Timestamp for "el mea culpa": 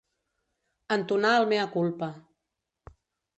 1.41-2.09